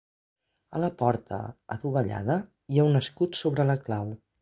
[0.77, 1.39] A la porta,
[1.77, 2.41] adovellada,
[2.75, 4.15] hi ha un escut sobre la clau.